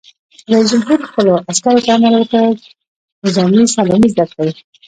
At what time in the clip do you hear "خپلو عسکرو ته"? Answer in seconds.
1.09-1.89